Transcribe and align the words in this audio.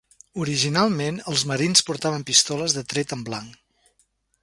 Originalment, 0.43 1.19
els 1.33 1.45
marins 1.53 1.85
portaven 1.91 2.27
pistoles 2.33 2.79
de 2.79 2.85
tret 2.95 3.17
en 3.19 3.27
blanc. 3.29 3.57